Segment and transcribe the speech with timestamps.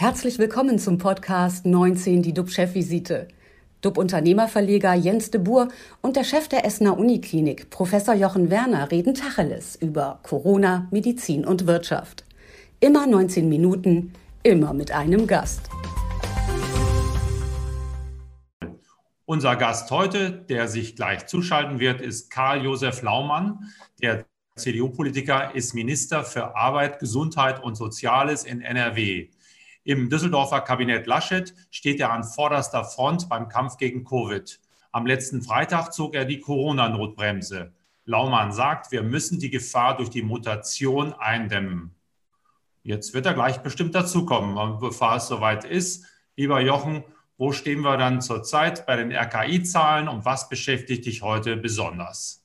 [0.00, 3.26] Herzlich willkommen zum Podcast 19, die DUB-Chefvisite.
[3.80, 5.70] DUB-Unternehmerverleger Jens de Boer
[6.02, 11.66] und der Chef der Essener Uniklinik, Professor Jochen Werner, reden Tacheles über Corona, Medizin und
[11.66, 12.24] Wirtschaft.
[12.78, 14.12] Immer 19 Minuten,
[14.44, 15.68] immer mit einem Gast.
[19.24, 23.72] Unser Gast heute, der sich gleich zuschalten wird, ist Karl-Josef Laumann.
[24.00, 24.24] Der
[24.54, 29.30] CDU-Politiker ist Minister für Arbeit, Gesundheit und Soziales in NRW.
[29.88, 34.60] Im Düsseldorfer Kabinett Laschet steht er an vorderster Front beim Kampf gegen Covid.
[34.92, 37.72] Am letzten Freitag zog er die Corona-Notbremse.
[38.04, 41.94] Laumann sagt, wir müssen die Gefahr durch die Mutation eindämmen.
[42.82, 44.78] Jetzt wird er gleich bestimmt dazukommen.
[44.78, 46.04] Bevor es soweit ist,
[46.36, 47.02] lieber Jochen,
[47.38, 52.37] wo stehen wir dann zurzeit bei den RKI-Zahlen und was beschäftigt dich heute besonders?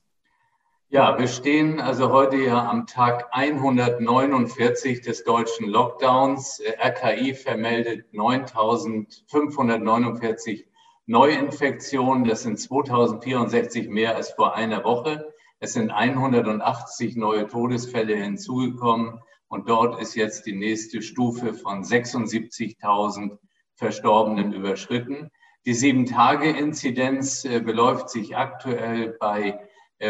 [0.94, 6.62] Ja, wir stehen also heute ja am Tag 149 des deutschen Lockdowns.
[6.80, 10.66] RKI vermeldet 9.549
[11.06, 12.22] Neuinfektionen.
[12.22, 15.34] Das sind 2064 mehr als vor einer Woche.
[15.58, 19.18] Es sind 180 neue Todesfälle hinzugekommen.
[19.48, 23.38] Und dort ist jetzt die nächste Stufe von 76.000
[23.74, 25.32] Verstorbenen überschritten.
[25.66, 29.58] Die Sieben-Tage-Inzidenz äh, beläuft sich aktuell bei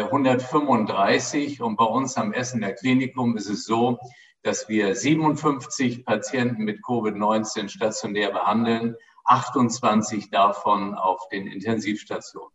[0.03, 3.99] 135 äh, und bei uns am Essener Klinikum ist es so,
[4.43, 12.51] dass wir 57 Patienten mit Covid-19 stationär behandeln, 28 davon auf den Intensivstationen.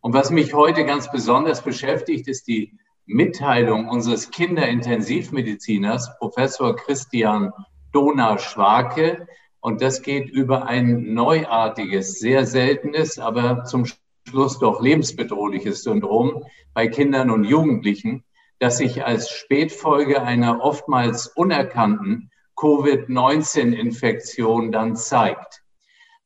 [0.00, 7.52] Und was mich heute ganz besonders beschäftigt, ist die Mitteilung unseres Kinderintensivmediziners, Professor Christian
[7.92, 9.26] Donar-Schwake.
[9.60, 13.86] Und das geht über ein neuartiges, sehr seltenes, aber zum
[14.28, 18.24] Schluss doch lebensbedrohliches Syndrom bei Kindern und Jugendlichen,
[18.58, 25.62] das sich als Spätfolge einer oftmals unerkannten Covid-19-Infektion dann zeigt.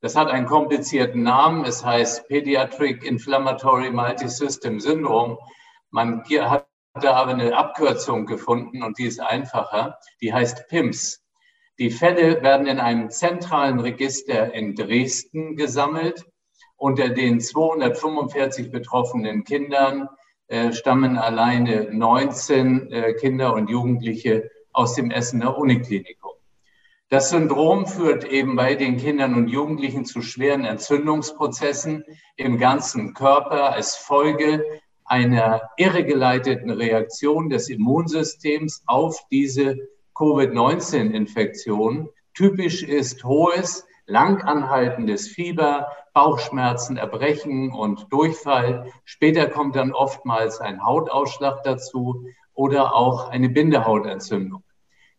[0.00, 1.64] Das hat einen komplizierten Namen.
[1.64, 5.38] Es heißt Pediatric Inflammatory Multisystem Syndrome.
[5.90, 6.66] Man hat
[7.00, 9.98] da aber eine Abkürzung gefunden und die ist einfacher.
[10.20, 11.22] Die heißt PIMS.
[11.78, 16.26] Die Fälle werden in einem zentralen Register in Dresden gesammelt.
[16.82, 20.08] Unter den 245 betroffenen Kindern
[20.48, 26.32] äh, stammen alleine 19 äh, Kinder und Jugendliche aus dem Essener Uniklinikum.
[27.08, 32.04] Das Syndrom führt eben bei den Kindern und Jugendlichen zu schweren Entzündungsprozessen
[32.34, 34.64] im ganzen Körper als Folge
[35.04, 39.76] einer irregeleiteten Reaktion des Immunsystems auf diese
[40.16, 42.08] Covid-19-Infektion.
[42.34, 48.92] Typisch ist hohes, langanhaltendes Fieber, Bauchschmerzen, Erbrechen und Durchfall.
[49.04, 54.62] Später kommt dann oftmals ein Hautausschlag dazu oder auch eine Bindehautentzündung.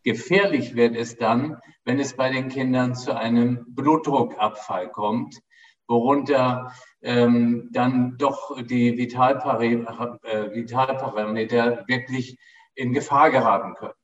[0.04, 5.40] Gefährlich wird es dann, wenn es bei den Kindern zu einem Blutdruckabfall kommt,
[5.88, 6.72] worunter
[7.02, 12.38] ähm, dann doch die Vitalparameter, äh, Vitalparameter wirklich
[12.74, 13.94] in Gefahr geraten können.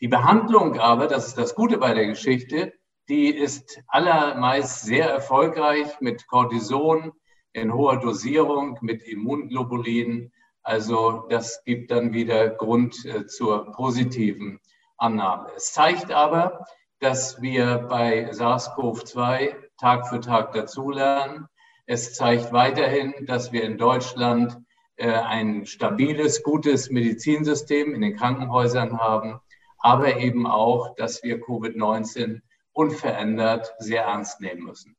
[0.00, 2.72] Die Behandlung aber, das ist das Gute bei der Geschichte,
[3.08, 7.12] die ist allermeist sehr erfolgreich mit Cortison
[7.52, 10.32] in hoher Dosierung, mit Immunglobulin.
[10.62, 14.60] Also das gibt dann wieder Grund äh, zur positiven
[14.98, 15.48] Annahme.
[15.56, 16.66] Es zeigt aber,
[17.00, 21.48] dass wir bei SARS-CoV-2 Tag für Tag dazulernen.
[21.86, 24.58] Es zeigt weiterhin, dass wir in Deutschland
[24.96, 29.40] äh, ein stabiles, gutes Medizinsystem in den Krankenhäusern haben,
[29.78, 32.42] aber eben auch, dass wir Covid-19
[32.78, 34.96] unverändert sehr ernst nehmen müssen.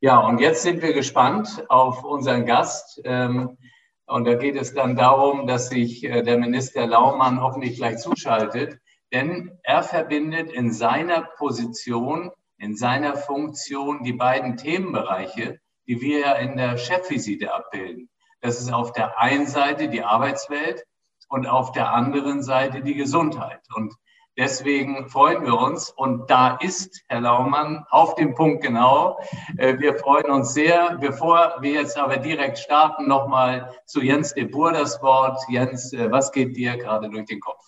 [0.00, 3.02] Ja, und jetzt sind wir gespannt auf unseren Gast.
[3.04, 3.58] Ähm,
[4.06, 8.78] und da geht es dann darum, dass sich äh, der Minister Laumann hoffentlich gleich zuschaltet,
[9.12, 16.32] denn er verbindet in seiner Position, in seiner Funktion die beiden Themenbereiche, die wir ja
[16.32, 18.08] in der Chefvisite abbilden.
[18.40, 20.84] Das ist auf der einen Seite die Arbeitswelt
[21.28, 23.60] und auf der anderen Seite die Gesundheit.
[23.74, 23.92] Und
[24.38, 25.90] deswegen freuen wir uns.
[25.90, 29.18] Und da ist Herr Laumann auf dem Punkt genau.
[29.58, 30.96] Äh, wir freuen uns sehr.
[31.00, 35.40] Bevor wir jetzt aber direkt starten, nochmal zu Jens de Boer das Wort.
[35.48, 37.64] Jens, äh, was geht dir gerade durch den Kopf?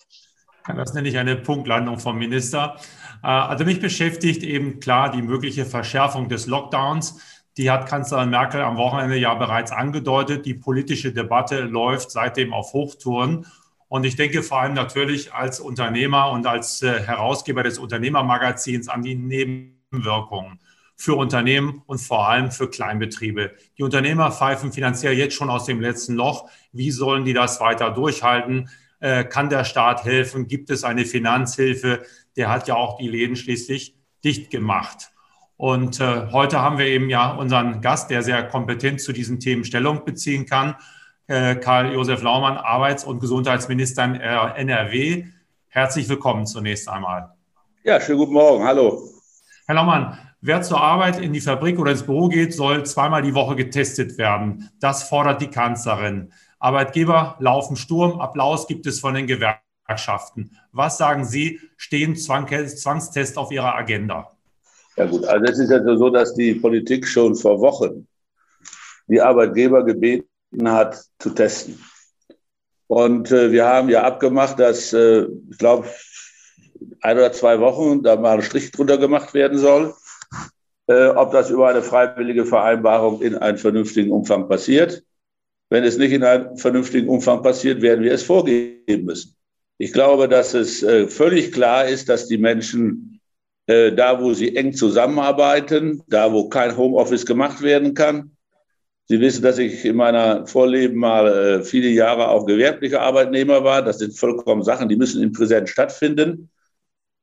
[0.76, 2.76] Das nenne ich eine Punktlandung vom Minister.
[3.22, 7.20] Äh, also mich beschäftigt eben klar die mögliche Verschärfung des Lockdowns.
[7.56, 10.46] Die hat Kanzlerin Merkel am Wochenende ja bereits angedeutet.
[10.46, 13.44] Die politische Debatte läuft seitdem auf Hochtouren.
[13.90, 19.02] Und ich denke vor allem natürlich als Unternehmer und als äh, Herausgeber des Unternehmermagazins an
[19.02, 20.60] die Nebenwirkungen
[20.94, 23.50] für Unternehmen und vor allem für Kleinbetriebe.
[23.78, 26.48] Die Unternehmer pfeifen finanziell jetzt schon aus dem letzten Loch.
[26.70, 28.70] Wie sollen die das weiter durchhalten?
[29.00, 30.46] Äh, kann der Staat helfen?
[30.46, 32.04] Gibt es eine Finanzhilfe?
[32.36, 35.10] Der hat ja auch die Läden schließlich dicht gemacht.
[35.56, 39.64] Und äh, heute haben wir eben ja unseren Gast, der sehr kompetent zu diesen Themen
[39.64, 40.76] Stellung beziehen kann,
[41.30, 45.26] Karl-Josef Laumann, Arbeits- und Gesundheitsminister in NRW.
[45.68, 47.30] Herzlich willkommen zunächst einmal.
[47.84, 48.64] Ja, schönen guten Morgen.
[48.64, 49.00] Hallo.
[49.64, 53.32] Herr Laumann, wer zur Arbeit in die Fabrik oder ins Büro geht, soll zweimal die
[53.32, 54.70] Woche getestet werden.
[54.80, 56.32] Das fordert die Kanzlerin.
[56.58, 58.20] Arbeitgeber laufen Sturm.
[58.20, 60.56] Applaus gibt es von den Gewerkschaften.
[60.72, 64.32] Was sagen Sie, stehen Zwangstests auf Ihrer Agenda?
[64.96, 68.08] Ja gut, also es ist ja so, dass die Politik schon vor Wochen
[69.06, 70.26] die Arbeitgeber gebeten
[70.64, 71.78] hat, zu testen.
[72.86, 75.88] Und äh, wir haben ja abgemacht, dass, äh, ich glaube,
[77.02, 79.94] ein oder zwei Wochen da mal ein Strich drunter gemacht werden soll,
[80.88, 85.04] äh, ob das über eine freiwillige Vereinbarung in einem vernünftigen Umfang passiert.
[85.68, 89.36] Wenn es nicht in einem vernünftigen Umfang passiert, werden wir es vorgeben müssen.
[89.78, 93.20] Ich glaube, dass es äh, völlig klar ist, dass die Menschen
[93.66, 98.36] äh, da, wo sie eng zusammenarbeiten, da, wo kein Homeoffice gemacht werden kann.
[99.10, 103.82] Sie wissen, dass ich in meiner Vorleben mal äh, viele Jahre auch gewerblicher Arbeitnehmer war.
[103.82, 106.48] Das sind vollkommen Sachen, die müssen in Präsenz stattfinden.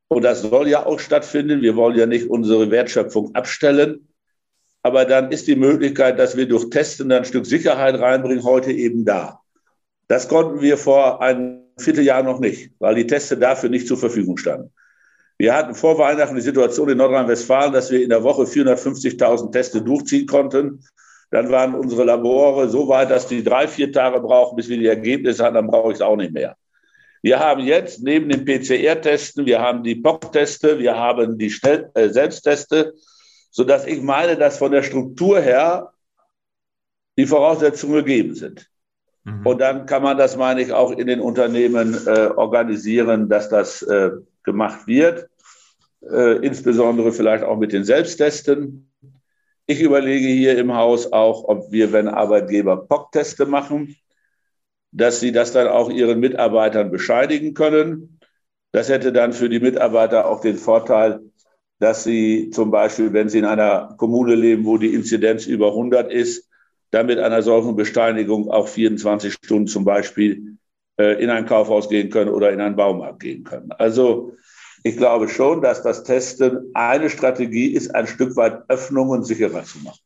[0.10, 1.62] Und das soll ja auch stattfinden.
[1.62, 4.10] Wir wollen ja nicht unsere Wertschöpfung abstellen.
[4.84, 9.06] Aber dann ist die Möglichkeit, dass wir durch Testen ein Stück Sicherheit reinbringen, heute eben
[9.06, 9.40] da.
[10.10, 14.36] Das konnten wir vor einem Vierteljahr noch nicht, weil die Teste dafür nicht zur Verfügung
[14.36, 14.74] standen.
[15.38, 19.82] Wir hatten vor Weihnachten die Situation in Nordrhein-Westfalen, dass wir in der Woche 450.000 Teste
[19.82, 20.84] durchziehen konnten.
[21.30, 24.88] Dann waren unsere Labore so weit, dass die drei, vier Tage brauchen, bis wir die
[24.88, 25.56] Ergebnisse haben.
[25.56, 26.56] Dann brauche ich es auch nicht mehr.
[27.22, 32.10] Wir haben jetzt neben den PCR-Testen, wir haben die POC-Teste, wir haben die Schnell äh,
[32.10, 32.94] Selbstteste,
[33.52, 35.92] sodass ich meine, dass von der Struktur her
[37.18, 38.70] die Voraussetzungen gegeben sind.
[39.24, 39.46] Mhm.
[39.46, 43.82] Und dann kann man das, meine ich, auch in den Unternehmen äh, organisieren, dass das
[43.82, 44.12] äh,
[44.44, 45.28] gemacht wird,
[46.10, 48.92] äh, insbesondere vielleicht auch mit den Selbsttesten.
[49.70, 53.98] Ich überlege hier im Haus auch, ob wir, wenn Arbeitgeber POC-Teste machen,
[54.94, 58.20] dass sie das dann auch ihren Mitarbeitern bescheidigen können.
[58.72, 61.20] Das hätte dann für die Mitarbeiter auch den Vorteil,
[61.80, 66.14] dass sie zum Beispiel, wenn sie in einer Kommune leben, wo die Inzidenz über 100
[66.14, 66.50] ist,
[66.92, 70.58] dann mit einer solchen Bescheinigung auch 24 Stunden zum Beispiel
[70.98, 73.74] äh, in ein Kaufhaus gehen können oder in einen Baumarkt gehen können.
[73.74, 74.32] Also
[74.88, 79.80] ich glaube schon, dass das Testen eine Strategie ist, ein Stück weit Öffnungen sicherer zu
[79.80, 80.00] machen.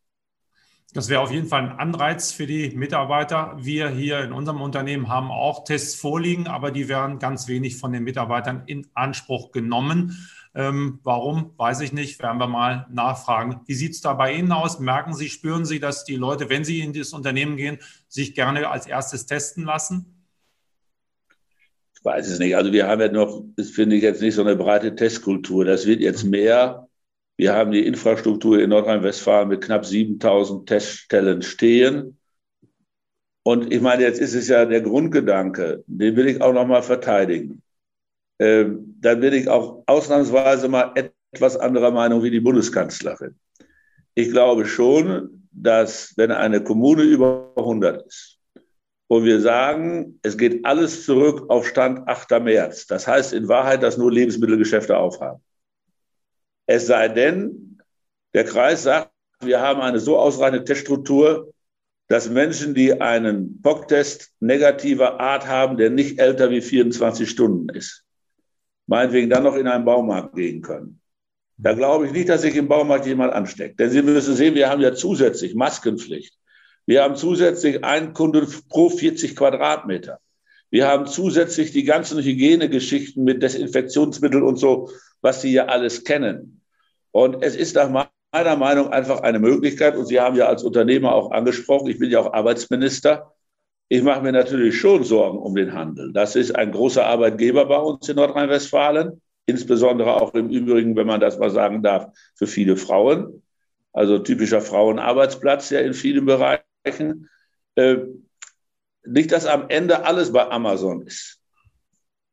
[0.93, 3.55] Das wäre auf jeden Fall ein Anreiz für die Mitarbeiter.
[3.57, 7.93] Wir hier in unserem Unternehmen haben auch Tests vorliegen, aber die werden ganz wenig von
[7.93, 10.17] den Mitarbeitern in Anspruch genommen.
[10.53, 13.61] Ähm, warum, weiß ich nicht, werden wir mal nachfragen.
[13.67, 14.79] Wie sieht es da bei Ihnen aus?
[14.79, 17.77] Merken Sie, spüren Sie, dass die Leute, wenn sie in das Unternehmen gehen,
[18.09, 20.20] sich gerne als erstes testen lassen?
[22.03, 22.55] Weiß es nicht.
[22.55, 25.65] Also wir haben ja noch, das finde ich jetzt nicht so eine breite Testkultur.
[25.65, 26.87] Das wird jetzt mehr.
[27.37, 32.17] Wir haben die Infrastruktur in Nordrhein-Westfalen mit knapp 7000 Teststellen stehen.
[33.43, 37.61] Und ich meine, jetzt ist es ja der Grundgedanke, den will ich auch nochmal verteidigen.
[38.39, 40.93] Ähm, dann bin ich auch ausnahmsweise mal
[41.31, 43.35] etwas anderer Meinung wie die Bundeskanzlerin.
[44.13, 48.40] Ich glaube schon, dass wenn eine Kommune über 100 ist,
[49.11, 52.29] wo wir sagen, es geht alles zurück auf Stand 8.
[52.39, 52.87] März.
[52.87, 55.41] Das heißt in Wahrheit, dass nur Lebensmittelgeschäfte aufhaben.
[56.65, 57.81] Es sei denn,
[58.33, 61.51] der Kreis sagt, wir haben eine so ausreichende Teststruktur,
[62.07, 68.05] dass Menschen, die einen POC-Test negativer Art haben, der nicht älter wie 24 Stunden ist,
[68.87, 71.01] meinetwegen dann noch in einen Baumarkt gehen können.
[71.57, 73.77] Da glaube ich nicht, dass sich im Baumarkt jemand ansteckt.
[73.77, 76.33] Denn Sie müssen sehen, wir haben ja zusätzlich Maskenpflicht.
[76.85, 80.19] Wir haben zusätzlich einen Kunden pro 40 Quadratmeter.
[80.69, 84.89] Wir haben zusätzlich die ganzen Hygienegeschichten mit Desinfektionsmitteln und so,
[85.21, 86.61] was Sie ja alles kennen.
[87.11, 91.13] Und es ist nach meiner Meinung einfach eine Möglichkeit, und Sie haben ja als Unternehmer
[91.13, 93.33] auch angesprochen, ich bin ja auch Arbeitsminister,
[93.89, 96.13] ich mache mir natürlich schon Sorgen um den Handel.
[96.13, 101.19] Das ist ein großer Arbeitgeber bei uns in Nordrhein-Westfalen, insbesondere auch im Übrigen, wenn man
[101.19, 103.43] das mal sagen darf, für viele Frauen.
[103.91, 106.70] Also typischer Frauenarbeitsplatz ja in vielen Bereichen.
[106.83, 107.97] Äh,
[109.03, 111.39] nicht, dass am Ende alles bei Amazon ist.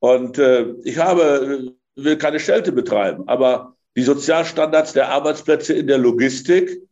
[0.00, 5.98] Und äh, ich habe, will keine Schelte betreiben, aber die Sozialstandards der Arbeitsplätze in der
[5.98, 6.82] Logistik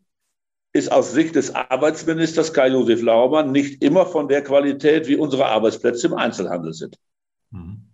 [0.73, 6.09] ist aus Sicht des Arbeitsministers Kai-Josef Laumann nicht immer von der Qualität, wie unsere Arbeitsplätze
[6.09, 6.99] im Einzelhandel sind.
[7.51, 7.87] Mhm.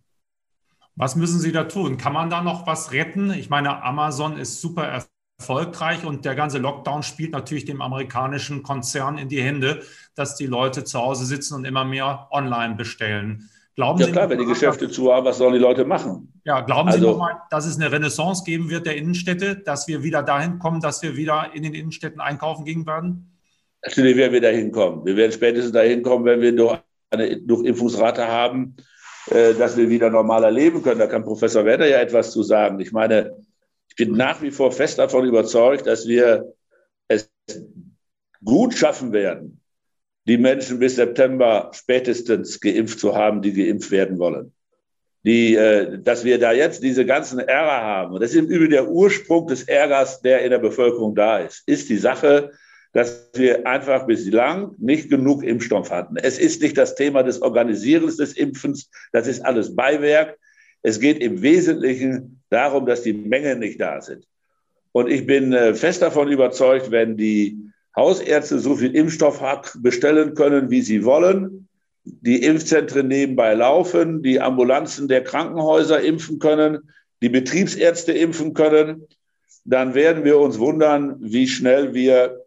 [0.95, 1.97] Was müssen Sie da tun?
[1.97, 3.33] Kann man da noch was retten?
[3.33, 5.05] Ich meine, Amazon ist super
[5.43, 9.83] erfolgreich und der ganze Lockdown spielt natürlich dem amerikanischen Konzern in die Hände,
[10.15, 13.51] dass die Leute zu Hause sitzen und immer mehr online bestellen.
[13.75, 16.33] Glauben ja Sie klar, wenn die Geschäfte zu haben, was sollen die Leute machen?
[16.45, 20.03] Ja, glauben also, Sie nochmal, dass es eine Renaissance geben wird der Innenstädte, dass wir
[20.03, 23.37] wieder dahin kommen, dass wir wieder in den Innenstädten einkaufen gehen werden?
[23.85, 25.05] Natürlich werden wir dahin kommen.
[25.05, 26.79] Wir werden spätestens dahin kommen, wenn wir durch
[27.11, 28.77] eine Durchimpfungsrate haben,
[29.31, 31.01] äh, dass wir wieder normaler leben können.
[31.01, 32.79] Da kann Professor Werder ja etwas zu sagen.
[32.79, 33.35] Ich meine,
[33.93, 36.55] ich bin nach wie vor fest davon überzeugt, dass wir
[37.09, 37.31] es
[38.43, 39.61] gut schaffen werden,
[40.27, 44.55] die Menschen bis September spätestens geimpft zu haben, die geimpft werden wollen.
[45.25, 48.71] Die, äh, dass wir da jetzt diese ganzen Ärger haben, und das ist im Übrigen
[48.71, 52.51] der Ursprung des Ärgers, der in der Bevölkerung da ist, ist die Sache,
[52.95, 56.17] dass wir einfach bislang nicht genug Impfstoff hatten.
[56.17, 60.39] Es ist nicht das Thema des Organisierens des Impfens, das ist alles Beiwerk.
[60.83, 64.27] Es geht im Wesentlichen darum, dass die Mengen nicht da sind.
[64.93, 67.59] Und ich bin äh, fest davon überzeugt, wenn die
[67.97, 69.43] Hausärzte so viel Impfstoff
[69.77, 71.69] bestellen können, wie sie wollen,
[72.05, 76.91] die Impfzentren nebenbei laufen, die Ambulanzen der Krankenhäuser impfen können,
[77.23, 79.07] die Betriebsärzte impfen können,
[79.65, 82.45] dann werden wir uns wundern, wie schnell wir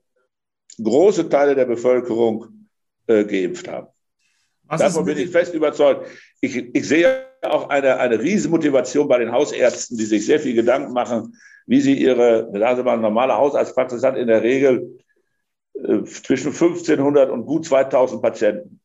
[0.84, 2.68] große Teile der Bevölkerung
[3.08, 3.88] äh, geimpft haben.
[4.68, 6.08] Was Davon bin ich fest überzeugt.
[6.42, 10.94] Ich, ich sehe auch eine, eine Riesenmotivation bei den Hausärzten, die sich sehr viel Gedanken
[10.94, 15.00] machen, wie sie ihre, sagen Sie mal, normale Hausarztpraxis hat in der Regel
[15.74, 18.82] äh, zwischen 1500 und gut 2000 Patienten.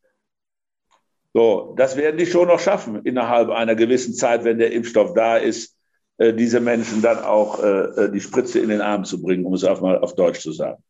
[1.33, 5.37] So, das werden die schon noch schaffen innerhalb einer gewissen Zeit, wenn der Impfstoff da
[5.37, 5.77] ist,
[6.17, 9.63] äh, diese Menschen dann auch äh, die Spritze in den Arm zu bringen, um es
[9.63, 10.83] auch mal auf Deutsch zu sagen.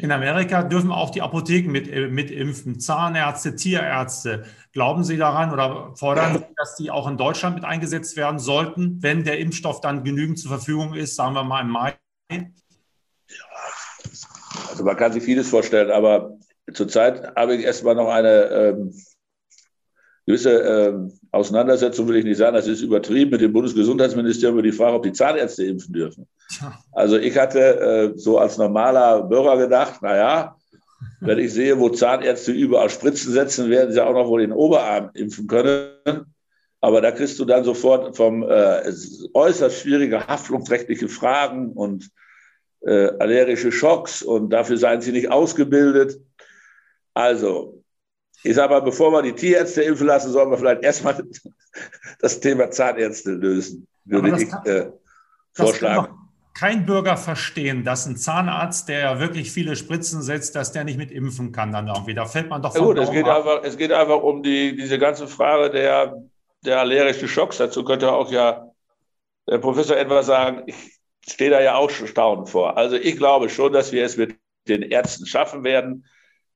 [0.00, 4.44] In Amerika dürfen auch die Apotheken mit, mit impfen, Zahnärzte, Tierärzte.
[4.72, 9.02] Glauben Sie daran oder fordern Sie, dass die auch in Deutschland mit eingesetzt werden sollten,
[9.02, 11.96] wenn der Impfstoff dann genügend zur Verfügung ist, sagen wir mal im Mai?
[14.70, 16.38] Also man kann sich vieles vorstellen, aber
[16.72, 18.94] zurzeit habe ich erstmal noch eine ähm,
[20.26, 24.72] gewisse ähm, Auseinandersetzung, will ich nicht sagen, das ist übertrieben, mit dem Bundesgesundheitsministerium über die
[24.72, 26.28] Frage, ob die Zahnärzte impfen dürfen.
[26.92, 30.56] Also ich hatte äh, so als normaler Bürger gedacht, naja,
[31.20, 35.10] wenn ich sehe, wo Zahnärzte überall Spritzen setzen, werden sie auch noch wohl den Oberarm
[35.14, 35.94] impfen können.
[36.80, 38.92] Aber da kriegst du dann sofort vom äh,
[39.34, 42.10] äußerst schwierige haftungsrechtliche Fragen und
[42.80, 46.18] äh, allergische Schocks und dafür seien sie nicht ausgebildet.
[47.12, 47.82] Also,
[48.42, 51.22] ich sage mal, bevor wir die Tierärzte impfen lassen, sollen wir vielleicht erstmal
[52.20, 54.90] das Thema Zahnärzte lösen, würde ich kann, äh,
[55.52, 56.14] vorschlagen.
[56.58, 60.98] Kein Bürger verstehen, dass ein Zahnarzt, der ja wirklich viele Spritzen setzt, dass der nicht
[60.98, 62.14] mit impfen kann dann irgendwie.
[62.14, 64.76] Da fällt man doch von ja gut, es geht, einfach, es geht einfach um die,
[64.76, 66.16] diese ganze Frage der,
[66.64, 67.58] der allergischen Schocks.
[67.58, 68.70] Dazu könnte auch ja
[69.48, 70.64] der Professor etwas sagen.
[70.66, 72.76] Ich stehe da ja auch schon staunend vor.
[72.76, 74.36] Also ich glaube schon, dass wir es mit
[74.68, 76.04] den Ärzten schaffen werden.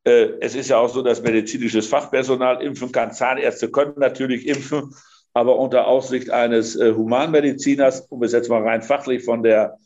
[0.05, 3.13] Äh, es ist ja auch so, dass medizinisches Fachpersonal impfen kann.
[3.13, 4.95] Zahnärzte können natürlich impfen,
[5.33, 9.79] aber unter Aussicht eines äh, Humanmediziners, um es jetzt mal rein fachlich von der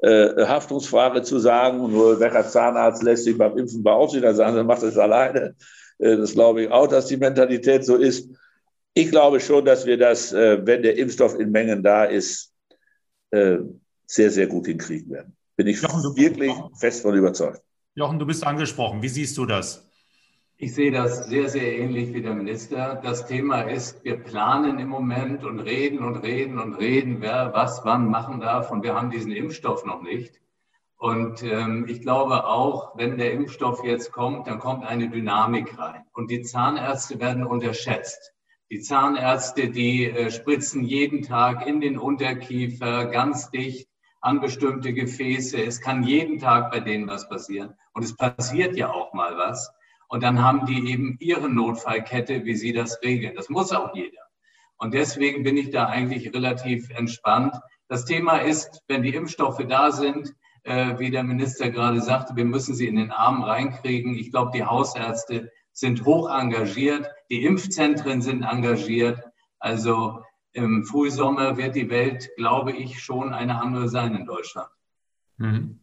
[0.00, 4.64] äh, Haftungsfrage zu sagen, nur welcher Zahnarzt lässt sich beim Impfen beaufsichtigen, dann sagen sie,
[4.64, 5.54] macht es alleine.
[5.98, 8.30] das glaube ich auch, dass die Mentalität so ist.
[8.94, 12.54] Ich glaube schon, dass wir das, wenn der Impfstoff in Mengen da ist,
[13.30, 15.36] sehr, sehr gut hinkriegen werden.
[15.56, 17.60] Bin ich wirklich fest von überzeugt.
[17.94, 19.02] Jochen, du bist angesprochen.
[19.02, 19.90] Wie siehst du das?
[20.56, 23.00] Ich sehe das sehr, sehr ähnlich wie der Minister.
[23.02, 27.80] Das Thema ist, wir planen im Moment und reden und reden und reden, wer was
[27.84, 28.70] wann machen darf.
[28.70, 30.40] Und wir haben diesen Impfstoff noch nicht.
[30.98, 36.02] Und ähm, ich glaube auch, wenn der Impfstoff jetzt kommt, dann kommt eine Dynamik rein.
[36.12, 38.34] Und die Zahnärzte werden unterschätzt.
[38.70, 43.89] Die Zahnärzte, die äh, spritzen jeden Tag in den Unterkiefer ganz dicht
[44.20, 45.62] an bestimmte Gefäße.
[45.62, 47.74] Es kann jeden Tag bei denen was passieren.
[47.92, 49.70] Und es passiert ja auch mal was.
[50.08, 53.34] Und dann haben die eben ihre Notfallkette, wie sie das regeln.
[53.36, 54.22] Das muss auch jeder.
[54.76, 57.54] Und deswegen bin ich da eigentlich relativ entspannt.
[57.88, 60.34] Das Thema ist, wenn die Impfstoffe da sind,
[60.64, 64.14] äh, wie der Minister gerade sagte, wir müssen sie in den Arm reinkriegen.
[64.14, 69.22] Ich glaube, die Hausärzte sind hoch engagiert, die Impfzentren sind engagiert.
[69.58, 74.68] Also im Frühsommer wird die Welt, glaube ich, schon eine andere sein in Deutschland.
[75.36, 75.80] Mhm.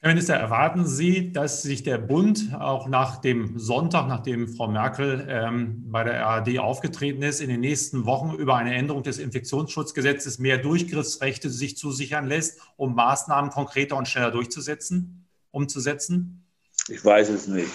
[0.00, 5.26] Herr Minister, erwarten Sie, dass sich der Bund auch nach dem Sonntag, nachdem Frau Merkel
[5.28, 10.38] ähm, bei der RAD aufgetreten ist, in den nächsten Wochen über eine Änderung des Infektionsschutzgesetzes
[10.38, 16.44] mehr Durchgriffsrechte sich zusichern lässt, um Maßnahmen konkreter und schneller durchzusetzen, umzusetzen?
[16.88, 17.72] Ich weiß es nicht.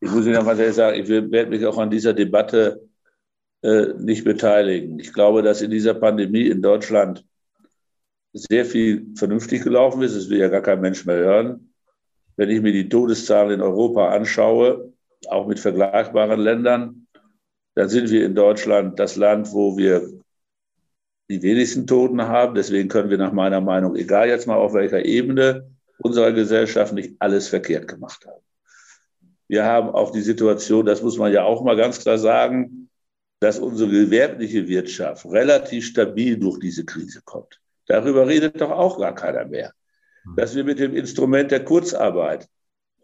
[0.00, 2.88] Ich muss Ihnen noch mal sagen, ich werde mich auch an dieser Debatte
[3.98, 4.98] nicht beteiligen.
[4.98, 7.24] Ich glaube, dass in dieser Pandemie in Deutschland
[8.34, 10.14] sehr viel vernünftig gelaufen ist.
[10.14, 11.72] Das will ja gar kein Mensch mehr hören.
[12.36, 14.92] Wenn ich mir die Todeszahlen in Europa anschaue,
[15.28, 17.06] auch mit vergleichbaren Ländern,
[17.74, 20.10] dann sind wir in Deutschland das Land, wo wir
[21.30, 22.54] die wenigsten Toten haben.
[22.54, 27.14] Deswegen können wir nach meiner Meinung, egal jetzt mal auf welcher Ebene unserer Gesellschaft, nicht
[27.20, 28.42] alles verkehrt gemacht haben.
[29.48, 32.83] Wir haben auch die Situation, das muss man ja auch mal ganz klar sagen,
[33.44, 37.60] dass unsere gewerbliche Wirtschaft relativ stabil durch diese Krise kommt.
[37.86, 39.74] Darüber redet doch auch gar keiner mehr.
[40.22, 40.36] Hm.
[40.36, 42.48] Dass wir mit dem Instrument der Kurzarbeit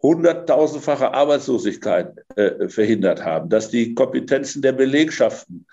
[0.01, 5.67] hunderttausendfache Arbeitslosigkeit äh, verhindert haben, dass die Kompetenzen der Belegschaften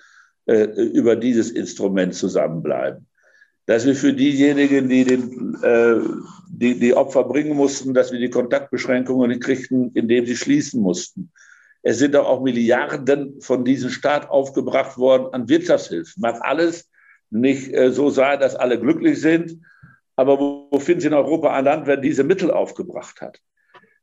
[0.44, 3.06] äh, über dieses Instrument zusammenbleiben,
[3.64, 5.96] dass wir für diejenigen, die den, äh,
[6.50, 11.32] die, die Opfer bringen mussten, dass wir die Kontaktbeschränkungen kriegten, indem sie schließen mussten.
[11.88, 16.20] Es sind auch Milliarden von diesem Staat aufgebracht worden an Wirtschaftshilfen.
[16.20, 16.90] Mag alles
[17.30, 19.62] nicht äh, so sein, dass alle glücklich sind,
[20.14, 23.40] aber wo, finden Sie in Europa ein Land, wer diese Mittel aufgebracht hat?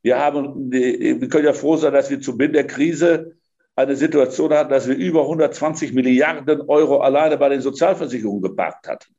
[0.01, 3.35] Wir, haben, wir können ja froh sein, dass wir zu Beginn der Krise
[3.75, 9.13] eine Situation hatten, dass wir über 120 Milliarden Euro alleine bei den Sozialversicherungen geparkt hatten,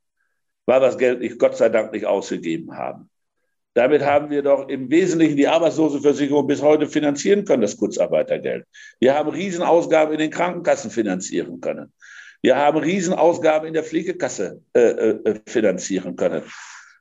[0.65, 3.11] weil wir das Geld nicht, Gott sei Dank nicht ausgegeben haben.
[3.77, 8.65] Damit haben wir doch im Wesentlichen die Arbeitslosenversicherung bis heute finanzieren können, das Kurzarbeitergeld.
[9.01, 11.93] Wir haben Riesenausgaben in den Krankenkassen finanzieren können.
[12.41, 16.43] Wir haben Riesenausgaben in der Pflegekasse äh, äh, finanzieren können.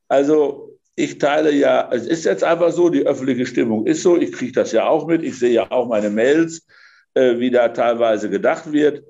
[0.09, 4.33] Also ich teile ja, es ist jetzt einfach so, die öffentliche Stimmung ist so, ich
[4.33, 6.67] kriege das ja auch mit, ich sehe ja auch meine Mails,
[7.13, 9.01] äh, wie da teilweise gedacht wird.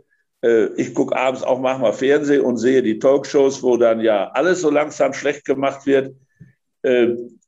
[0.44, 4.62] Äh, ich gucke abends auch manchmal Fernsehen und sehe die Talkshows, wo dann ja alles
[4.62, 6.14] so langsam schlecht gemacht wird.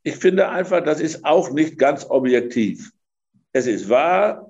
[0.08, 2.92] Ich finde einfach, das ist auch nicht ganz objektiv.
[3.52, 4.50] Es ist wahr,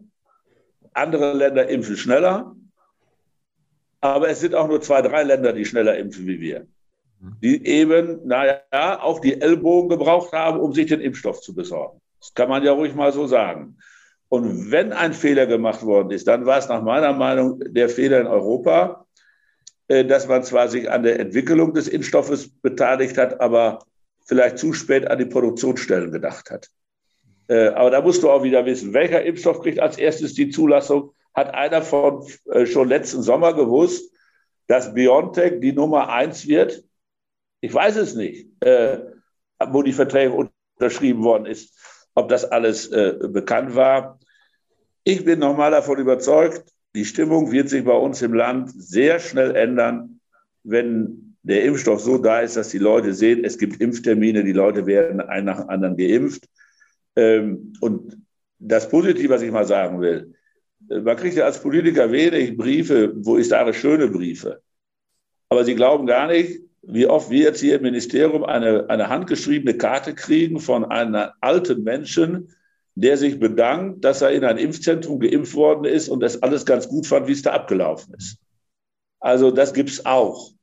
[0.94, 2.56] andere Länder impfen schneller,
[4.02, 6.68] aber es sind auch nur zwei, drei Länder, die schneller impfen wie wir
[7.20, 8.62] die eben, naja,
[9.02, 12.00] auch die Ellbogen gebraucht haben, um sich den Impfstoff zu besorgen.
[12.20, 13.78] Das kann man ja ruhig mal so sagen.
[14.30, 18.22] Und wenn ein Fehler gemacht worden ist, dann war es nach meiner Meinung der Fehler
[18.22, 19.06] in Europa,
[19.88, 23.80] äh, dass man zwar sich an der Entwicklung des Impfstoffes beteiligt hat, aber
[24.28, 26.70] vielleicht zu spät an die Produktionsstellen gedacht hat.
[27.48, 31.14] Äh, aber da musst du auch wieder wissen, welcher Impfstoff kriegt als erstes die Zulassung?
[31.34, 34.14] Hat einer von äh, schon letzten Sommer gewusst,
[34.68, 36.84] dass BioNTech die Nummer eins wird
[37.62, 39.00] ich weiß es nicht, äh,
[39.70, 41.74] wo die Verträge unterschrieben worden ist,
[42.14, 44.20] ob das alles bekannt war.
[45.04, 49.56] Ich bin nochmal davon überzeugt, die Stimmung wird sich bei uns im Land sehr schnell
[49.56, 50.20] ändern,
[50.64, 54.86] wenn der Impfstoff so da ist, dass die Leute sehen, es gibt Impftermine, die Leute
[54.86, 56.46] werden einen nach dem anderen geimpft.
[57.16, 58.18] Ähm, und
[58.60, 60.34] das Positive, was ich mal sagen will,
[60.90, 64.62] äh, man kriegt ja als Politiker wenig Briefe, wo ich sage, schöne Briefe.
[65.48, 69.78] Aber Sie glauben gar nicht, wie oft wir jetzt hier im Ministerium eine, eine handgeschriebene
[69.78, 72.54] Karte kriegen von einem alten Menschen,
[72.96, 76.90] der sich bedankt, dass er in ein Impfzentrum geimpft worden ist und das alles ganz
[76.90, 78.38] gut fand, wie es da abgelaufen ist.
[79.22, 80.57] Also das gibt es auch.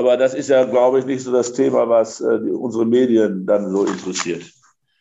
[0.00, 3.70] Aber das ist ja, glaube ich, nicht so das Thema, was äh, unsere Medien dann
[3.70, 4.50] so interessiert.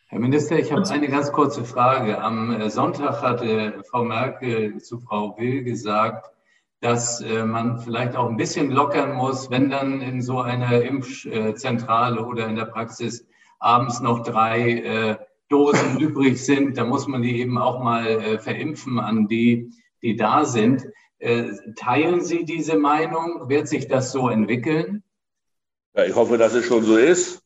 [0.07, 2.21] Herr Minister, ich habe eine ganz kurze Frage.
[2.21, 6.29] Am äh, Sonntag hatte Frau Merkel zu Frau Will gesagt,
[6.81, 12.25] dass äh, man vielleicht auch ein bisschen lockern muss, wenn dann in so einer Impfzentrale
[12.25, 13.25] oder in der Praxis
[13.59, 19.29] abends noch drei Dosen übrig sind, da muss man die eben auch mal verimpfen an
[19.29, 20.85] die, die da sind.
[21.19, 23.49] Äh, teilen Sie diese Meinung?
[23.49, 25.03] Wird sich das so entwickeln?
[25.95, 27.43] Ja, ich hoffe, dass es schon so ist.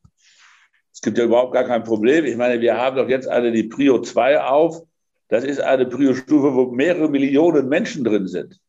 [0.93, 2.25] Es gibt ja überhaupt gar kein Problem.
[2.25, 4.83] Ich meine, wir haben doch jetzt eine die Prio 2 auf.
[5.27, 8.59] Das ist eine Prio-Stufe, wo mehrere Millionen Menschen drin sind.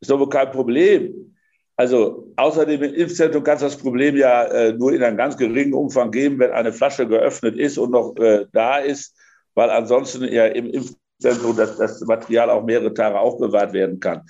[0.00, 1.34] Ist doch wohl kein Problem.
[1.76, 5.72] Also außerdem im Impfzentrum kann es das Problem ja äh, nur in einem ganz geringen
[5.72, 9.16] Umfang geben, wenn eine Flasche geöffnet ist und noch äh, da ist,
[9.54, 10.70] weil ansonsten ja im
[11.18, 14.22] Impfzentrum das, das Material auch mehrere Tage aufbewahrt werden kann.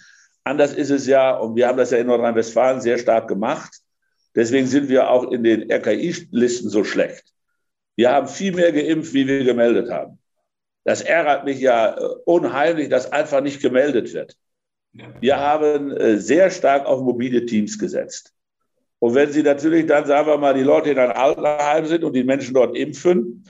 [0.44, 3.80] Anders ist es ja, und wir haben das ja in Nordrhein-Westfalen sehr stark gemacht.
[4.34, 7.24] Deswegen sind wir auch in den RKI-Listen so schlecht.
[7.96, 10.18] Wir haben viel mehr geimpft, wie wir gemeldet haben.
[10.84, 14.36] Das ärgert mich ja äh, unheimlich, dass einfach nicht gemeldet wird.
[15.20, 18.32] Wir haben äh, sehr stark auf mobile Teams gesetzt.
[18.98, 22.14] Und wenn Sie natürlich dann, sagen wir mal, die Leute in einem Altenheim sind und
[22.14, 23.44] die Menschen dort impfen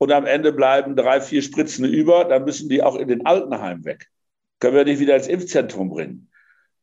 [0.00, 3.84] und am Ende bleiben drei, vier Spritzen über, dann müssen die auch in den Altenheim
[3.84, 4.08] weg.
[4.58, 6.30] Können wir nicht wieder ins Impfzentrum bringen.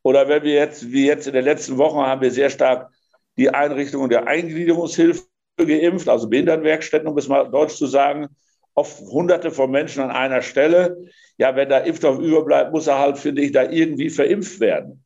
[0.02, 2.90] Oder wenn wir jetzt, wie jetzt in den letzten Wochen, haben wir sehr stark
[3.36, 5.24] die Einrichtungen der Eingliederungshilfe
[5.58, 8.28] geimpft, also Behindertenwerkstätten, um es mal deutsch zu sagen,
[8.74, 10.96] oft hunderte von Menschen an einer Stelle
[11.38, 15.04] ja, wenn da Impfstoff überbleibt, muss er halt, finde ich, da irgendwie verimpft werden.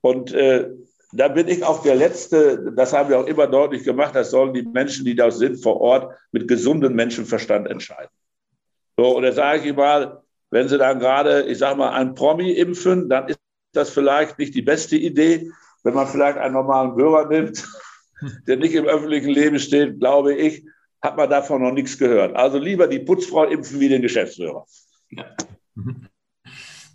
[0.00, 0.70] Und äh,
[1.12, 4.52] da bin ich auch der Letzte, das haben wir auch immer deutlich gemacht, das sollen
[4.52, 8.10] die Menschen, die da sind, vor Ort mit gesundem Menschenverstand entscheiden.
[8.96, 12.52] So, und da sage ich mal, wenn sie dann gerade, ich sage mal, ein Promi
[12.52, 13.40] impfen, dann ist
[13.72, 15.50] das vielleicht nicht die beste Idee,
[15.82, 17.66] wenn man vielleicht einen normalen Bürger nimmt,
[18.46, 20.64] der nicht im öffentlichen Leben steht, glaube ich,
[21.00, 22.34] hat man davon noch nichts gehört.
[22.36, 24.66] Also lieber die Putzfrau impfen wie den Geschäftsführer.
[25.10, 25.26] Ja.
[25.74, 26.07] Mhm.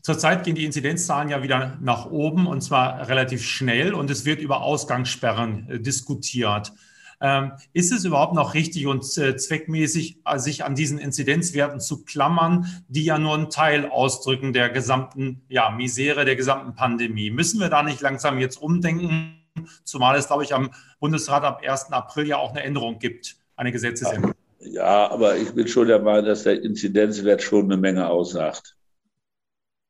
[0.05, 4.41] Zurzeit gehen die Inzidenzzahlen ja wieder nach oben und zwar relativ schnell und es wird
[4.41, 6.73] über Ausgangssperren äh, diskutiert.
[7.21, 12.03] Ähm, ist es überhaupt noch richtig und äh, zweckmäßig, äh, sich an diesen Inzidenzwerten zu
[12.03, 17.31] klammern, die ja nur einen Teil ausdrücken der gesamten ja, Misere, der gesamten Pandemie?
[17.31, 19.37] Müssen wir da nicht langsam jetzt umdenken?
[19.85, 21.93] Zumal es, glaube ich, am Bundesrat ab 1.
[21.93, 24.35] April ja auch eine Änderung gibt, eine Gesetzesänderung.
[24.59, 28.75] Ja, aber ich bin schon der Meinung, dass der Inzidenzwert schon eine Menge aussagt.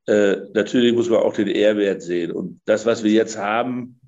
[0.06, 2.32] Äh, natürlich muss man auch den R-Wert sehen.
[2.32, 4.00] Und das, was wir jetzt haben,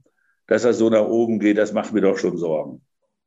[0.47, 2.83] dass das so nach oben geht, das macht mir doch schon Sorgen.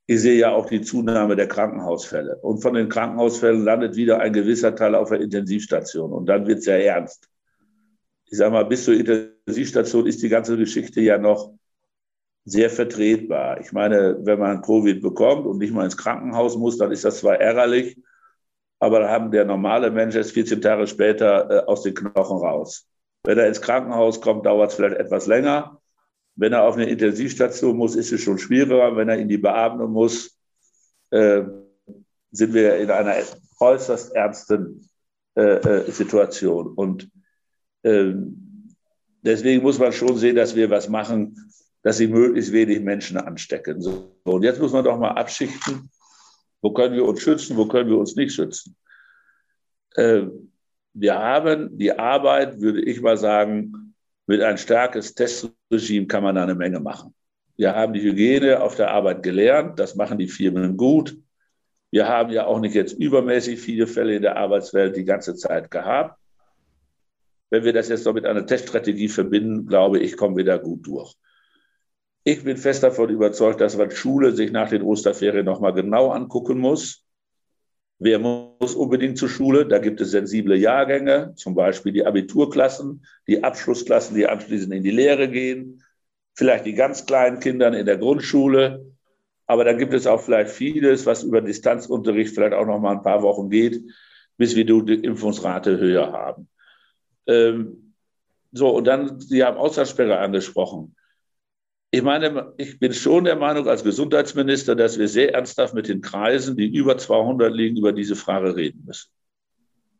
[0.06, 2.38] Ich sehe ja auch die Zunahme der Krankenhausfälle.
[2.42, 6.12] Und von den Krankenhausfällen landet wieder ein gewisser Teil auf der Intensivstation.
[6.12, 7.28] Und dann wird es ja ernst.
[8.26, 11.54] Ich sage mal, bis zur Intensivstation ist die ganze Geschichte ja noch
[12.46, 13.60] sehr vertretbar.
[13.60, 17.20] Ich meine, wenn man Covid bekommt und nicht mal ins Krankenhaus muss, dann ist das
[17.20, 17.98] zwar ärgerlich,
[18.80, 22.88] aber da haben der normale Mensch erst 14 Tage später äh, aus den Knochen raus.
[23.24, 25.80] Wenn er ins Krankenhaus kommt, dauert es vielleicht etwas länger.
[26.36, 28.96] Wenn er auf eine Intensivstation muss, ist es schon schwieriger.
[28.96, 30.38] Wenn er in die Beatmung muss,
[31.12, 31.44] äh,
[32.32, 33.16] sind wir in einer
[33.60, 34.90] äußerst ernsten
[35.36, 36.68] äh, äh Situation.
[36.68, 37.10] Und
[37.84, 38.76] ähm,
[39.22, 43.82] deswegen muss man schon sehen, dass wir was machen, dass sie möglichst wenig Menschen anstecken.
[43.82, 45.90] So, und jetzt muss man doch mal abschichten,
[46.62, 48.76] wo können wir uns schützen, wo können wir uns nicht schützen.
[49.96, 50.24] Äh,
[50.94, 53.96] wir haben die Arbeit, würde ich mal sagen,
[54.28, 57.14] mit ein starkes Testregime kann man da eine Menge machen.
[57.58, 61.18] Wir haben die Hygiene auf der Arbeit gelernt, das machen die Firmen gut.
[61.92, 65.72] Wir haben ja auch nicht jetzt übermäßig viele Fälle in der Arbeitswelt die ganze Zeit
[65.72, 66.18] gehabt.
[67.50, 70.86] Wenn wir das jetzt noch mit einer Teststrategie verbinden, glaube ich, kommen wir da gut
[70.86, 71.16] durch.
[72.30, 76.60] Ich bin fest davon überzeugt, dass man Schule sich nach den Osterferien nochmal genau angucken
[76.60, 77.04] muss.
[77.98, 79.66] Wer muss unbedingt zur Schule?
[79.66, 84.92] Da gibt es sensible Jahrgänge, zum Beispiel die Abiturklassen, die Abschlussklassen, die anschließend in die
[84.92, 85.84] Lehre gehen,
[86.36, 88.86] vielleicht die ganz kleinen Kinder in der Grundschule.
[89.48, 93.02] Aber da gibt es auch vielleicht vieles, was über Distanzunterricht vielleicht auch noch mal ein
[93.02, 93.82] paar Wochen geht,
[94.38, 96.48] bis wir die Impfungsrate höher haben.
[97.26, 97.96] Ähm,
[98.52, 100.96] so, und dann, Sie haben Ausgangssperre angesprochen.
[101.92, 106.02] Ich meine, ich bin schon der Meinung als Gesundheitsminister, dass wir sehr ernsthaft mit den
[106.02, 109.10] Kreisen, die über 200 liegen, über diese Frage reden müssen.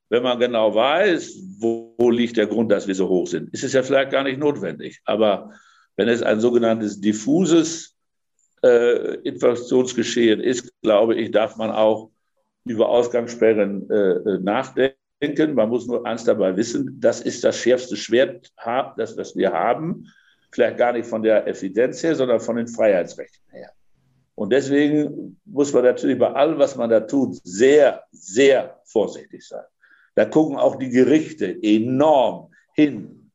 [0.10, 3.64] Wenn man genau weiß, wo, wo liegt der Grund, dass wir so hoch sind, ist
[3.64, 5.02] es ja vielleicht gar nicht notwendig.
[5.06, 5.52] Aber
[5.96, 7.96] wenn es ein sogenanntes diffuses
[8.64, 12.12] äh, Infektionsgeschehen ist, glaube ich, darf man auch
[12.66, 15.56] über Ausgangssperren äh, nachdenken.
[15.56, 18.52] Man muss nur eins dabei wissen, das ist das schärfste Schwert,
[18.98, 20.06] das, das wir haben
[20.52, 23.72] vielleicht gar nicht von der Effizienz her, sondern von den Freiheitsrechten her.
[24.36, 29.66] Und deswegen muss man natürlich bei allem, was man da tut, sehr, sehr vorsichtig sein.
[30.16, 33.32] Da gucken auch die Gerichte enorm hin,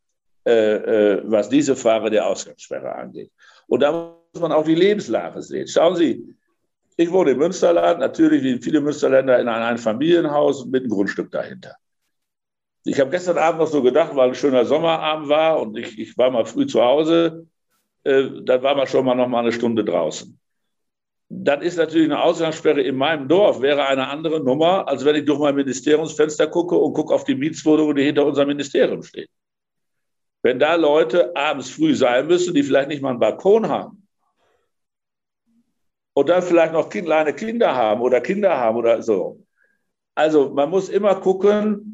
[0.46, 3.30] äh, äh, was diese Frage der Ausgangssperre angeht.
[3.66, 5.68] Und da muss man auch die Lebenslage sehen.
[5.68, 6.34] Schauen Sie,
[6.96, 11.74] ich wohne im Münsterland, natürlich wie viele Münsterländer in einem Familienhaus mit einem Grundstück dahinter.
[12.84, 16.18] Ich habe gestern Abend noch so gedacht, weil ein schöner Sommerabend war und ich, ich
[16.18, 17.46] war mal früh zu Hause,
[18.04, 20.38] äh, dann war man schon mal noch mal eine Stunde draußen.
[21.30, 25.24] Dann ist natürlich eine Ausgangssperre in meinem Dorf, wäre eine andere Nummer, als wenn ich
[25.24, 29.28] durch mein Ministeriumsfenster gucke und gucke auf die Mietswohnungen, die hinter unserem Ministerium stehen.
[30.42, 34.06] Wenn da Leute abends früh sein müssen, die vielleicht nicht mal einen Balkon haben
[36.12, 39.40] und dann vielleicht noch kleine Kinder haben oder Kinder haben oder so.
[40.14, 41.93] Also man muss immer gucken,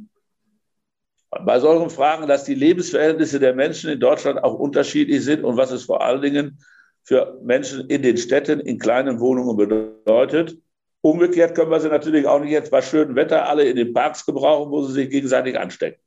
[1.31, 5.71] bei solchen Fragen, dass die Lebensverhältnisse der Menschen in Deutschland auch unterschiedlich sind und was
[5.71, 6.59] es vor allen Dingen
[7.05, 10.59] für Menschen in den Städten in kleinen Wohnungen bedeutet.
[11.03, 14.27] Umgekehrt können wir sie natürlich auch nicht jetzt bei schönem Wetter alle in den Parks
[14.27, 16.01] gebrauchen, wo sie sich gegenseitig anstecken.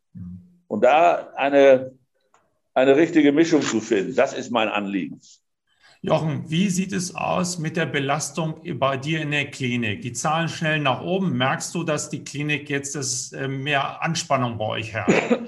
[0.67, 1.93] Und da eine,
[2.73, 5.19] eine richtige Mischung zu finden, das ist mein Anliegen.
[6.05, 10.01] Jochen, wie sieht es aus mit der Belastung bei dir in der Klinik?
[10.01, 11.37] Die Zahlen schnell nach oben.
[11.37, 15.39] Merkst du, dass die Klinik jetzt das, äh, mehr Anspannung bei euch herrscht?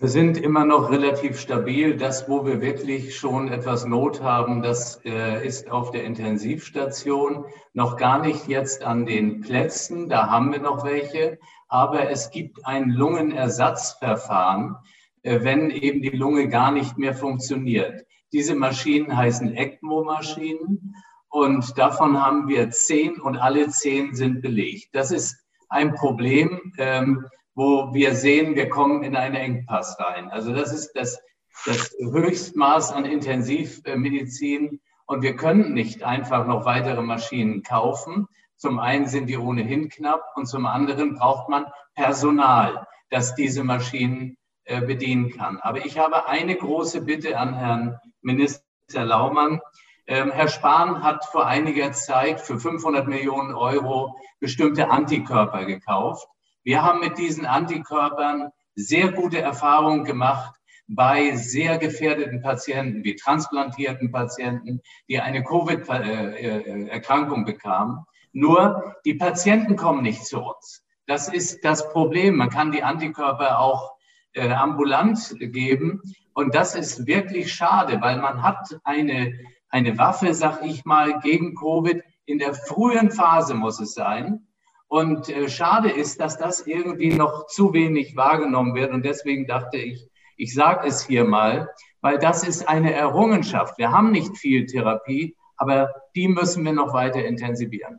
[0.00, 1.98] Wir sind immer noch relativ stabil.
[1.98, 7.44] Das, wo wir wirklich schon etwas Not haben, das äh, ist auf der Intensivstation.
[7.74, 11.38] Noch gar nicht jetzt an den Plätzen, da haben wir noch welche.
[11.68, 14.76] Aber es gibt ein Lungenersatzverfahren,
[15.24, 18.06] äh, wenn eben die Lunge gar nicht mehr funktioniert.
[18.34, 20.94] Diese Maschinen heißen ECMO-Maschinen
[21.28, 24.88] und davon haben wir zehn und alle zehn sind belegt.
[24.92, 30.28] Das ist ein Problem, ähm, wo wir sehen, wir kommen in einen Engpass rein.
[30.30, 31.18] Also das ist das
[31.64, 34.80] das Höchstmaß an Intensivmedizin.
[35.06, 38.26] Und wir können nicht einfach noch weitere Maschinen kaufen.
[38.56, 44.36] Zum einen sind die ohnehin knapp und zum anderen braucht man Personal, das diese Maschinen
[44.64, 45.58] äh, bedienen kann.
[45.60, 49.60] Aber ich habe eine große Bitte an Herrn Minister Laumann.
[50.06, 56.26] Ähm, Herr Spahn hat vor einiger Zeit für 500 Millionen Euro bestimmte Antikörper gekauft.
[56.62, 60.54] Wir haben mit diesen Antikörpern sehr gute Erfahrungen gemacht
[60.86, 68.04] bei sehr gefährdeten Patienten, wie transplantierten Patienten, die eine Covid-Erkrankung äh, äh, bekamen.
[68.32, 70.84] Nur die Patienten kommen nicht zu uns.
[71.06, 72.36] Das ist das Problem.
[72.36, 73.93] Man kann die Antikörper auch
[74.34, 76.02] äh, ambulant geben.
[76.34, 81.54] Und das ist wirklich schade, weil man hat eine, eine Waffe, sag ich mal, gegen
[81.54, 82.02] Covid.
[82.26, 84.46] In der frühen Phase muss es sein.
[84.88, 88.92] Und äh, schade ist, dass das irgendwie noch zu wenig wahrgenommen wird.
[88.92, 91.70] Und deswegen dachte ich, ich sage es hier mal,
[92.00, 93.78] weil das ist eine Errungenschaft.
[93.78, 97.98] Wir haben nicht viel Therapie, aber die müssen wir noch weiter intensivieren.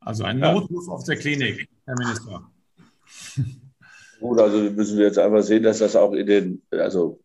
[0.00, 2.50] Also ein Notruf auf der Klinik, Herr Minister.
[4.20, 7.20] Gut, also müssen wir jetzt einfach sehen, dass das auch in den, also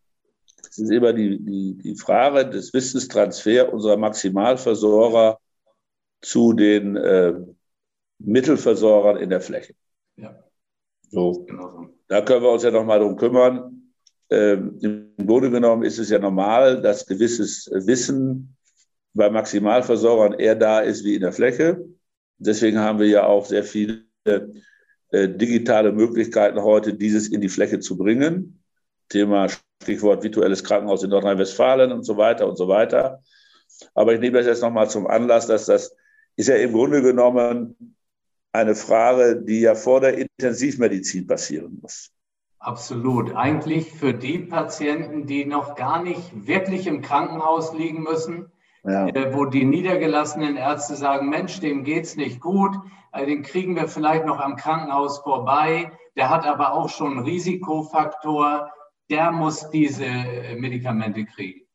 [0.68, 5.38] es ist immer die, die, die Frage des Wissenstransfers unserer Maximalversorger
[6.20, 7.34] zu den äh,
[8.18, 9.74] Mittelversorgern in der Fläche.
[10.16, 10.36] Ja.
[11.10, 11.44] So.
[11.46, 11.88] Genau.
[12.08, 13.92] Da können wir uns ja nochmal drum kümmern.
[14.30, 18.56] Ähm, Im Grunde genommen ist es ja normal, dass gewisses Wissen
[19.12, 21.84] bei Maximalversorgern eher da ist wie in der Fläche.
[22.38, 24.04] Deswegen haben wir ja auch sehr viele
[25.12, 28.62] digitale Möglichkeiten heute, dieses in die Fläche zu bringen.
[29.08, 29.48] Thema
[29.82, 33.22] Stichwort virtuelles Krankenhaus in Nordrhein-Westfalen und so weiter und so weiter.
[33.94, 35.94] Aber ich nehme das jetzt nochmal zum Anlass, dass das
[36.36, 37.96] ist ja im Grunde genommen
[38.52, 42.10] eine Frage, die ja vor der Intensivmedizin passieren muss.
[42.58, 43.34] Absolut.
[43.34, 48.52] Eigentlich für die Patienten, die noch gar nicht wirklich im Krankenhaus liegen müssen,
[48.84, 49.06] ja.
[49.08, 52.76] äh, wo die niedergelassenen Ärzte sagen, Mensch, dem geht's nicht gut,
[53.12, 57.24] äh, den kriegen wir vielleicht noch am Krankenhaus vorbei, der hat aber auch schon einen
[57.24, 58.70] Risikofaktor,
[59.10, 61.66] der muss diese äh, Medikamente kriegen.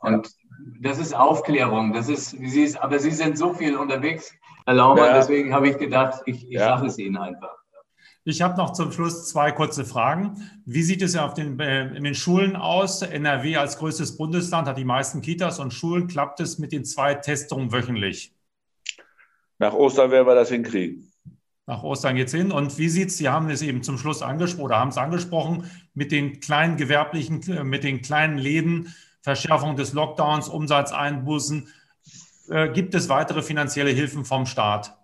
[0.00, 0.32] Und ja.
[0.80, 4.32] das ist Aufklärung, das ist, Sie ist, aber Sie sind so viel unterwegs,
[4.66, 5.14] Herr Laumann, ja.
[5.14, 7.57] deswegen habe ich gedacht, ich, ich sage es Ihnen einfach.
[8.28, 10.50] Ich habe noch zum Schluss zwei kurze Fragen.
[10.66, 13.00] Wie sieht es auf den, äh, in den Schulen aus?
[13.00, 16.08] NRW als größtes Bundesland hat die meisten Kitas und Schulen.
[16.08, 18.34] Klappt es mit den zwei Testungen wöchentlich?
[19.58, 21.10] Nach Ostern werden wir das hinkriegen.
[21.64, 22.52] Nach Ostern geht es hin.
[22.52, 25.64] Und wie sieht es, Sie haben es eben zum Schluss angesprochen oder haben es angesprochen,
[25.94, 31.68] mit den kleinen gewerblichen, äh, mit den kleinen Läden, Verschärfung des Lockdowns, Umsatzeinbußen.
[32.50, 34.98] Äh, gibt es weitere finanzielle Hilfen vom Staat?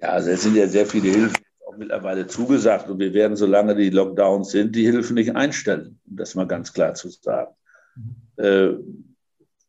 [0.00, 1.41] Ja, also es sind ja sehr viele Hilfen
[1.78, 6.34] mittlerweile zugesagt und wir werden, solange die Lockdowns sind, die Hilfen nicht einstellen, um das
[6.34, 7.52] mal ganz klar zu sagen.
[7.94, 8.44] Mhm.
[8.44, 8.74] Äh,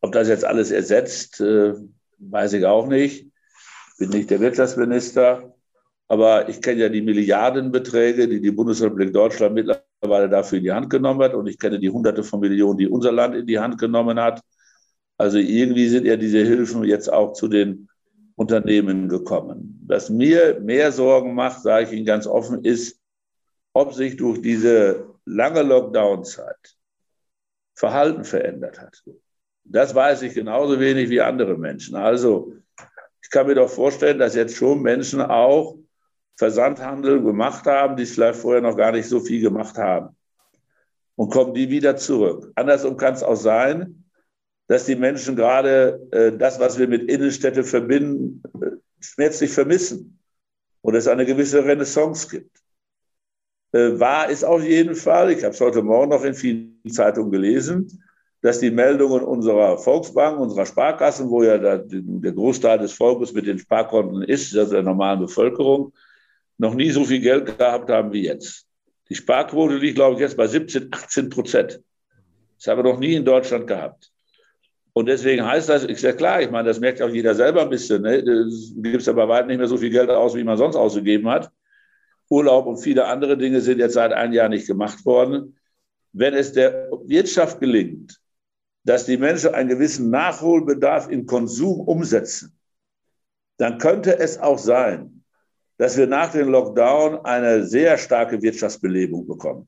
[0.02, 1.74] ob das jetzt alles ersetzt, äh,
[2.20, 3.32] weiß ich auch nicht.
[3.98, 5.54] Bin nicht der Wirtschaftsminister,
[6.08, 10.90] aber ich kenne ja die Milliardenbeträge, die die Bundesrepublik Deutschland mittlerweile dafür in die Hand
[10.90, 13.78] genommen hat und ich kenne die Hunderte von Millionen, die unser Land in die Hand
[13.78, 14.42] genommen hat.
[15.18, 17.88] Also irgendwie sind ja diese Hilfen jetzt auch zu den
[18.36, 19.84] Unternehmen gekommen.
[19.88, 23.00] Was mir mehr Sorgen macht, sage ich Ihnen ganz offen, ist,
[23.74, 26.76] ob sich durch diese lange Lockdown-Zeit
[27.76, 29.04] Verhalten verändert hat.
[29.64, 31.96] Das weiß ich genauso wenig wie andere Menschen.
[31.96, 32.54] Also
[33.22, 35.78] ich kann mir doch vorstellen, dass jetzt schon Menschen auch
[36.36, 40.16] Versandhandel gemacht haben, die es vielleicht vorher noch gar nicht so viel gemacht haben.
[41.16, 42.52] Und kommen die wieder zurück.
[42.56, 44.03] Andersrum kann es auch sein,
[44.68, 50.20] dass die Menschen gerade äh, das, was wir mit Innenstädte verbinden, äh, schmerzlich vermissen
[50.82, 52.58] und es eine gewisse Renaissance gibt.
[53.74, 57.32] Äh, wahr ist auf jeden Fall, ich habe es heute Morgen noch in vielen Zeitungen
[57.32, 58.04] gelesen,
[58.42, 63.48] dass die Meldungen unserer Volksbank, unserer Sparkassen, wo ja der, der Großteil des Volkes mit
[63.48, 65.94] den Sparkonten ist, also der normalen Bevölkerung,
[66.58, 68.68] noch nie so viel Geld gehabt haben wie jetzt.
[69.10, 71.82] Die Sparquote liegt, glaube ich, jetzt bei 17, 18 Prozent.
[72.58, 74.13] Das haben wir noch nie in Deutschland gehabt.
[74.94, 77.70] Und deswegen heißt das, ist ja klar, ich meine, das merkt auch jeder selber ein
[77.70, 78.04] bisschen.
[78.04, 78.18] Ne?
[78.18, 81.52] Es gibt aber weit nicht mehr so viel Geld aus, wie man sonst ausgegeben hat.
[82.30, 85.58] Urlaub und viele andere Dinge sind jetzt seit einem Jahr nicht gemacht worden.
[86.14, 88.20] Wenn es der Wirtschaft gelingt,
[88.84, 92.56] dass die Menschen einen gewissen Nachholbedarf in Konsum umsetzen,
[93.58, 95.24] dann könnte es auch sein,
[95.78, 99.68] dass wir nach dem Lockdown eine sehr starke Wirtschaftsbelebung bekommen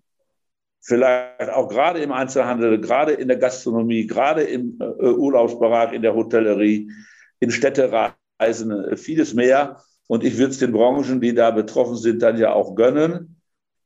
[0.86, 6.14] vielleicht auch gerade im Einzelhandel, gerade in der Gastronomie, gerade im äh, Urlaubsbereich, in der
[6.16, 6.92] Hotellerie,
[7.40, 9.82] in Städtereisen, äh, vieles mehr.
[10.08, 13.32] Und ich würde es den Branchen, die da betroffen sind, dann ja auch gönnen.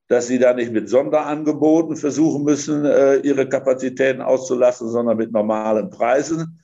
[0.10, 5.90] dass sie da nicht mit Sonderangeboten versuchen müssen, äh, ihre Kapazitäten auszulassen, sondern mit normalen
[5.92, 6.60] Preisen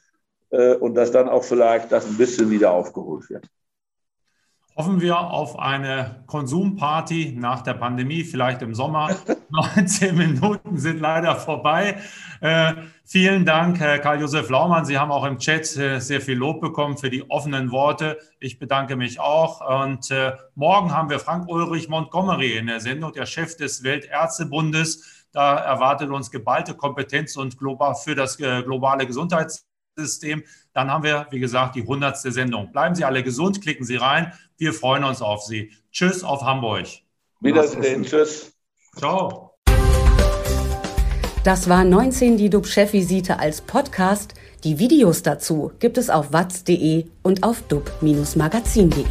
[0.49, 3.47] äh, und dass dann auch vielleicht das ein bisschen wieder aufgeholt wird.
[4.77, 9.15] Hoffen wir auf eine Konsumparty nach der Pandemie, vielleicht im Sommer.
[9.49, 11.95] 19 Minuten sind leider vorbei.
[12.41, 12.73] Äh,
[13.05, 14.83] vielen Dank, Herr Karl-Josef Laumann.
[14.83, 18.17] Sie haben auch im Chat äh, sehr viel Lob bekommen für die offenen Worte.
[18.41, 19.61] Ich bedanke mich auch.
[19.83, 25.25] Und äh, morgen haben wir Frank Ulrich Montgomery in der Sendung, der Chef des Weltärztebundes.
[25.31, 29.64] Da erwartet uns geballte Kompetenz und global für das äh, globale Gesundheitssystem.
[29.97, 30.43] System.
[30.73, 32.17] Dann haben wir, wie gesagt, die 100.
[32.17, 32.71] Sendung.
[32.71, 34.33] Bleiben Sie alle gesund, klicken Sie rein.
[34.57, 35.71] Wir freuen uns auf Sie.
[35.91, 36.87] Tschüss auf Hamburg.
[37.41, 38.03] Wiedersehen.
[38.03, 38.53] Tschüss.
[38.97, 39.51] Ciao.
[41.43, 44.33] Das war 19 die DUB-Chefvisite als Podcast.
[44.63, 49.05] Die Videos dazu gibt es auf watz.de und auf dub-magazin.de.